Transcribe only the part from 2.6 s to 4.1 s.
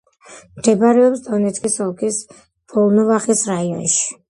ვოლნოვახის რაიონში.